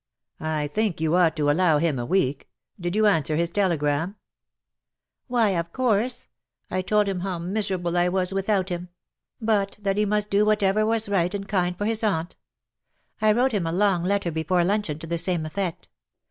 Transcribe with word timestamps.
I 0.39 0.67
think 0.67 0.99
you 0.99 1.13
ought 1.15 1.35
to 1.35 1.51
allow 1.51 1.77
him 1.77 1.99
a 1.99 2.07
week. 2.07 2.49
Did 2.79 2.95
you 2.95 3.05
answer 3.05 3.35
his 3.35 3.51
telegram 3.51 4.15
?''"Why, 5.27 5.49
of 5.49 5.71
course! 5.71 6.27
I 6.71 6.81
told 6.81 7.07
him 7.07 7.19
how 7.19 7.37
miserable 7.37 7.95
I 7.95 8.05
214 8.07 8.07
CUPID 8.07 8.17
AND 8.17 8.17
PSYCHE. 8.17 8.89
was 8.89 9.45
without 9.53 9.69
him; 9.69 9.77
but 9.79 9.83
that 9.83 9.97
he 9.97 10.05
must 10.07 10.31
do 10.31 10.43
whatever 10.43 10.87
was 10.87 11.07
right 11.07 11.35
and 11.35 11.47
kind 11.47 11.77
for 11.77 11.85
his 11.85 12.03
aunt. 12.03 12.35
I 13.21 13.31
wrote 13.31 13.51
him 13.51 13.67
a 13.67 13.71
long 13.71 14.03
letter 14.03 14.31
before 14.31 14.63
luncheon 14.63 14.97
to 14.97 15.05
the 15.05 15.19
same 15.19 15.45
effect. 15.45 15.87